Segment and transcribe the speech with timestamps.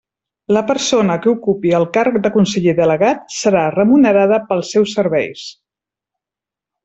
[0.55, 5.45] La persona que ocupi el càrrec de conseller delegat serà remunerada pels seus serveis.